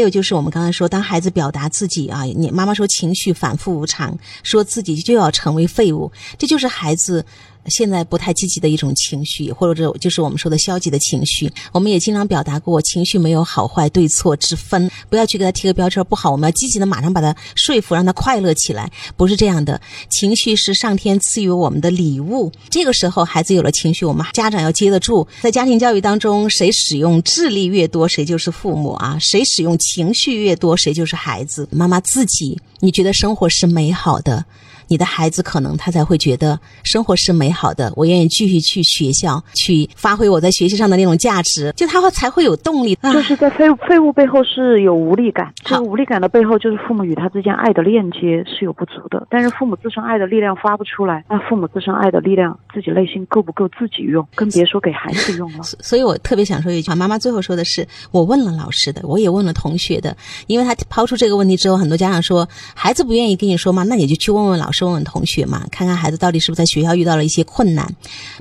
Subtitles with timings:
[0.00, 7.22] 还有就是我们刚才说，当孩子表达自己啊，你妈妈说情绪反复无常，说自己就要成为废物，这就是孩子。
[7.70, 11.50] 现在不太积极的一种情绪，或者就是我们说的消极的情绪。
[11.72, 16.30] 我们也经常表达过，情绪没有好坏对错之分，不要去给他贴个标签不好。
[16.30, 18.90] 我们要积极的马上把他说服，让他快乐起来。
[19.16, 22.50] 不是这样的，情绪是上天赐予我们的礼物。
[22.68, 25.26] 这个时候，孩子有了情绪，我们家长要接得住。
[25.40, 31.68] 在家庭教育当中，谁使用智力越多，谁就是父母啊；谁使用情绪越多，谁就是孩子。
[31.70, 34.44] 妈妈自己，你觉得生活是美好的？
[34.88, 42.96] 你的孩子可能他才会觉得生活是美好的，我愿意继续去学校去发挥我在学习上的那种价值，就他会才会有动力。
[43.12, 55.62] 就是在废废物背后是有无力感，这个无力感的背后就是父母与他之间爱的链接是有不足的，但是父母自身爱的力量发不出来，那父母自身爱的力量自己内心够不够自己用，更别说给孩子用了。
[55.80, 60.16] 所以我特别想说一句话，妈妈最后说的是，我问了老师的，我也问了同学的，
[60.48, 64.80] 因为他抛出这个问题之后，很多家长说孩子不愿意跟你说嘛，那你就去问问老师。
[64.80, 67.86] 问问同学嘛，看看孩子到底是不是在学校遇到了一些困难。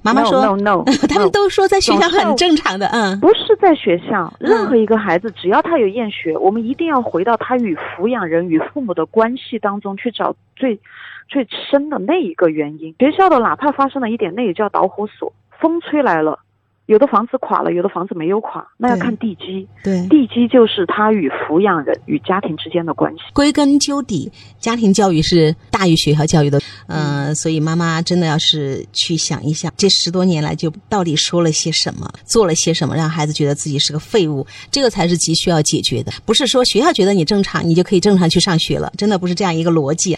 [0.04, 10.80] 妈妈说， no no，他们都说在学校很正常的，嗯，不是在学校，任何一个孩子只要他有厌学，我们一定要回到他与抚养人与父母的关系当中去找最
[11.28, 12.96] 最深的那一个原因。
[13.00, 16.40] 学校的哪怕发生了一点，那也叫导火索，风吹来了。
[16.86, 19.68] 有的房子垮了，有的房子没有垮，那要看地基。
[19.84, 23.20] 对，地基就是他与抚养人与家庭之间的关系。
[23.32, 26.60] 归根究底，家庭教育是大于学校教育的。
[26.90, 36.12] 嗯，所以妈妈真的要是去想一想，这十多年来就到底说了些什么，做了些什么，让孩子觉得自己是个废物，这个才是急需要解决的。
[36.26, 40.18] 不是说学校觉得你正常，你就可以正常去上学了，真的不是这样一个逻辑。